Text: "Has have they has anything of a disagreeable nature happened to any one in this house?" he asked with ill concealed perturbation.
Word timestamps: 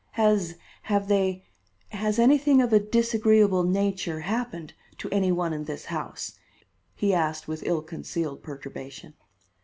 "Has 0.13 0.55
have 0.89 1.07
they 1.09 1.43
has 1.89 2.17
anything 2.17 2.59
of 2.59 2.73
a 2.73 2.79
disagreeable 2.79 3.61
nature 3.61 4.21
happened 4.21 4.73
to 4.97 5.07
any 5.11 5.31
one 5.31 5.53
in 5.53 5.65
this 5.65 5.85
house?" 5.85 6.39
he 6.95 7.13
asked 7.13 7.47
with 7.47 7.61
ill 7.67 7.83
concealed 7.83 8.41
perturbation. 8.41 9.13